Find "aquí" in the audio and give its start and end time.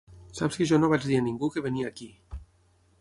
1.93-2.11